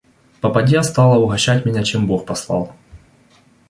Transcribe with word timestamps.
Попадья 0.41 0.81
стала 0.81 1.19
угощать 1.19 1.63
меня 1.63 1.83
чем 1.83 2.07
бог 2.07 2.25
послал. 2.25 2.73